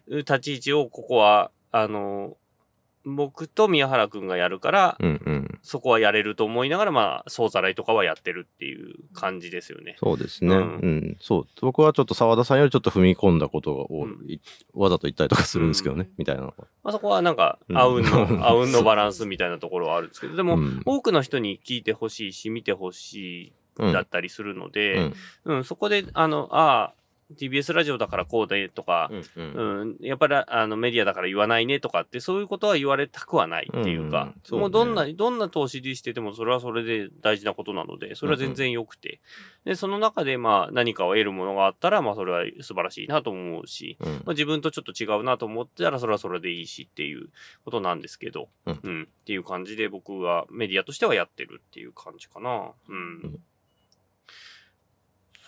[0.08, 0.18] うん。
[0.18, 2.36] 立ち位置を、ここは、あの、
[3.04, 5.20] 僕と宮原くんがやるから、うん。
[5.24, 5.58] うん。
[5.62, 9.96] そこはやれると思いながら、まあ、総ざらいとかはやってるっていう感じですよね。
[9.98, 10.54] そうですね。
[10.54, 10.64] ううん
[11.12, 11.16] ん。
[11.20, 11.46] そう。
[11.60, 14.40] 僕はちょっと澤田さんよりちょっと踏み込んだことを、うんい
[14.72, 16.02] わざと言ったりとかするんですけどね。
[16.02, 16.42] うんみたいな。
[16.42, 16.52] ま
[16.84, 25.12] あそこはなんか、うんあうんの、 あうんのバランスみたいなところはあるんですけど、でも、うん多くの人に聞いてほしいし、見てほしいだったりするので、
[25.44, 26.94] うん、そこで、あの、ああ、
[27.32, 29.24] TBS ラジオだからこうでとか、うん。
[29.36, 29.80] うん。
[29.80, 39.20] うん、やっぱりあのメディアだから言わないねとかって、そういうことは言われたくはないっていうか、うんそうねもうどんな、どんな投資でしてても、それはそれで大事なことなので、それは全然良くて。
[39.64, 47.28] で、その中で、まあ、何かを得るものがあったら、まあ、それは素晴らしいなと思うし、うんまあ、自分とちょっと違うなと思ったら、それはそれでいいしっていう
[47.64, 52.72] ことなんですけど、うんっていう感じで僕はメディアとしてはやってるっていう感じかな。
[52.88, 53.40] うん。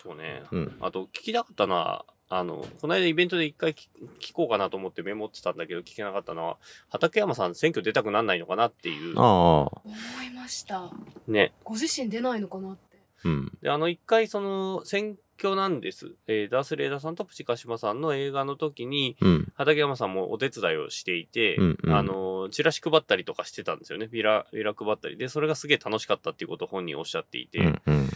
[0.05, 0.43] うんそうね。
[0.51, 0.77] うん。
[0.79, 3.87] あと、聞きたかったのは、あの、この間イベントで一回聞
[4.19, 6.57] 聞こうかなと思ってメモってたんだけど、聞けなかったのは、
[6.89, 9.17] 畠山さん選挙出たくなんないのかなっていう。
[9.17, 9.81] ああ。
[9.83, 10.91] 思いました。
[11.27, 11.53] ね。
[11.63, 12.97] ご自身出ないのかなって。
[13.23, 13.57] うん。
[13.61, 16.11] で、あの、一回その、選挙なんです。
[16.27, 19.53] えーダース・レーダーさんとプチカシマさんの映画の時に、うん。
[19.55, 24.07] 畠山さんもお手伝いをしていて、うんうんあの、チラシ配ったりとかしてたんですよね。
[24.07, 27.81] ビラ、ビラ配ったりで、それがすげえ楽しかったっていうことを本人おっしゃっていて、うん。
[27.85, 28.09] うん。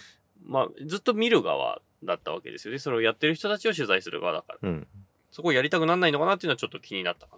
[0.45, 2.79] まあ、ずっと見る側だったわけですよね。
[2.79, 4.69] それをやってる人たちを取材する側だから。
[4.69, 4.87] うん。
[5.31, 7.37] そこをやりたくなんないのかなっていうのはちょっと気になったか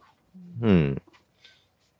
[0.62, 0.68] な。
[0.68, 1.02] うん。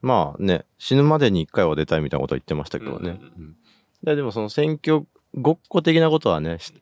[0.02, 3.00] まあね、死ぬまでに一回は出たいみたいなことは言ってましたけどね。
[3.00, 3.56] うんうんうん
[4.04, 6.74] ででもその選挙ごっこ的なことはね、し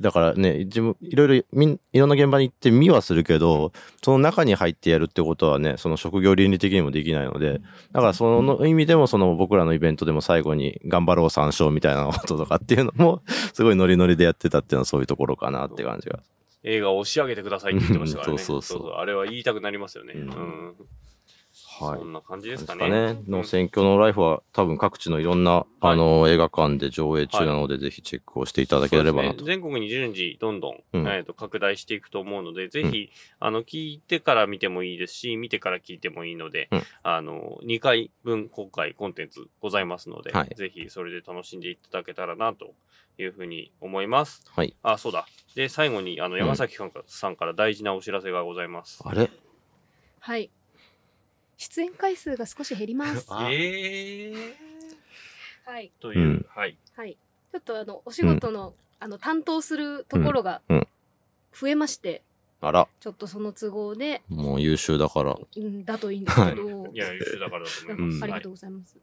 [0.00, 7.60] だからね、自分、いろいろみん、いろんな現場に行って見はするけど、その中に入ってやるってことはね、その職業倫理的にもできないので、
[7.92, 16.20] だからその意味でも、その僕らのイベントでも最後に頑張ろう参照みたいなこととかっていうのも、 すごいノリノリでやってたっていうのはそういうところかなって感じが。
[16.64, 18.38] 映画を押し上げてくださいって言ってましたからね。
[18.38, 20.14] そうそうそうあれは言いたくなりますよね。
[20.14, 20.74] ううんん。
[21.82, 22.80] はいそんな感じですかね。
[22.80, 23.22] かね。
[23.28, 29.38] の選挙のライフは多分各地のいろんな、あの、映画館で上映中なので、ぜひチェックをしていただければなと。
[29.38, 42.74] ね全国に順次どんどん、うんえーと拡大していくと思うので、ぜひ、あの、聞いてから見てもいいですし、見てから聞いてもいいので、うんあの、2回分公開コンテンツございますので、はいぜひそれで楽しんでいただけたらなと
[43.18, 44.44] いうふうに思います。
[44.54, 44.76] はい。
[44.82, 45.26] あ、そうだ。
[45.54, 46.76] で、最後に、あの、ん山崎
[47.06, 49.02] さんから大事なお知らせがございます。
[49.04, 49.30] あれ？
[50.20, 50.50] はい。
[51.62, 53.26] 出演回数が少し減ります。
[53.30, 54.52] あえー、
[55.64, 55.92] はい。
[56.00, 56.76] という、うんはい。
[56.96, 57.16] はい。
[57.52, 60.60] ちょっとあの、お仕事の、あの、担当するところが
[61.52, 62.22] 増えまして、
[62.60, 65.38] あら、ちょっとその都合で、もう優秀だから。
[65.56, 68.24] うん、だといいんですけど、いや、優秀だからだと思いうんます。
[68.24, 68.98] ありがとうございます。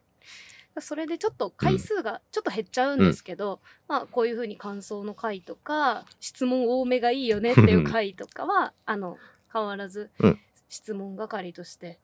[0.82, 9.18] それでちょっと回数がちょっと減っちゃうんですけど、まあこういうふうに感想の回とか質問多めがいいよねっていう回とかはあの
[9.52, 10.40] 変わらずうん
[10.70, 12.00] 質問係として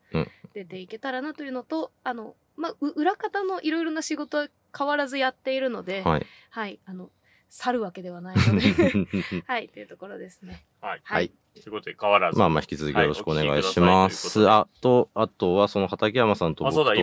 [0.53, 4.47] 出ていけたらなというのと、あの、まあ、裏方のいろいろな仕事は
[4.77, 7.09] 変わらずやっているので、はい、はい、あの、
[7.49, 9.07] 去るわけではないので
[9.47, 10.65] はい、というところですね。
[10.81, 11.01] はい。
[11.03, 11.31] はい。
[11.53, 12.37] ということで変わらず。
[12.37, 14.41] まあまあ引き続きよろしくお願いします。
[14.41, 16.93] はい、あと、あとはその畠山さんと僕と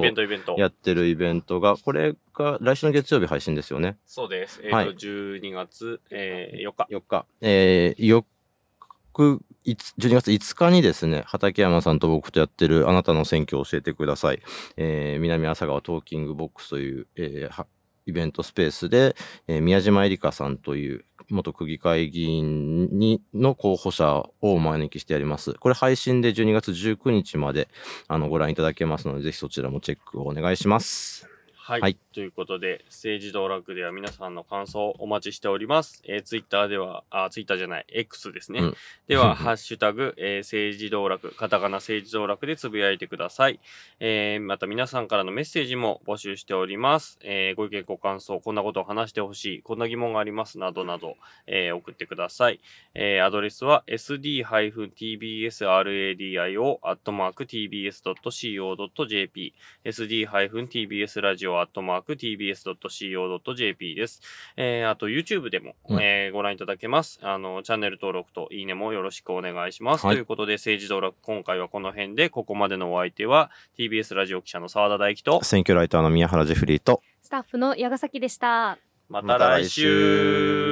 [0.59, 3.97] やってるイベントが、これが来週の月曜日配信ですよね。
[4.05, 4.61] そうです。
[4.63, 6.87] えっ、ー、と、はい、12月、えー、4日。
[6.91, 7.27] 4日。
[7.41, 8.25] えー、4
[9.15, 14.43] 僕、12月5日にですね、畠山さんと僕とやってるあなたの選挙を教えてください。
[14.77, 17.67] えー、南朝川トーキングボックスという、えー、
[18.07, 19.15] イベントスペースで、
[19.47, 25.55] えー、宮島えりかさんという元区議会議員にの候補者をお招きしてやります。
[25.55, 27.69] これ配信で12月19日まで
[28.09, 31.32] あのご覧いただけますので、ぜひそちらもチェックをお願いします。
[31.65, 31.81] はい。
[31.81, 36.03] はいということで、政治道楽では皆さんの感想をお待ちしております。
[36.07, 38.61] えー、ツイッターでは、あ、ツイッターじゃない、X ですね。
[38.61, 38.77] うん
[39.09, 43.61] では、 ハッシュタグ、えー、政治道楽、カタカナ政治道楽でつぶやいてください。
[44.01, 47.19] えー、また皆さんからのメッセージも募集しております。
[47.23, 52.61] えー、ご意見、ご感想、こんなことを話してほしい、こんな疑問があります、などなど、えー、送ってください。
[52.95, 59.55] えー、アドレスは sd-tbsradio アットマーク tbs.co.jp
[59.85, 64.21] sd-tbs ラジオアットマーク tbs.co.jp です。
[64.57, 67.21] えー、あと YouTube でも、うんえーご覧いただけます。
[67.23, 70.07] あの、チャンネル登録といいねもよろしくお願いします。
[70.07, 78.79] はいということで、政治道楽、今回はこの辺で、ここまでのお相手は TBS ラジオ記者の澤田大樹と、選挙ライターの宮原ジェフリーと、スタッフの矢ヶ崎でした。
[79.09, 80.72] また来週